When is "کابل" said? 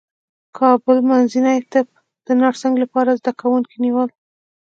0.57-0.97